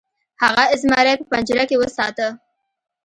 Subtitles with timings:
[0.41, 2.27] هغه زمری په پنجره کې وساته.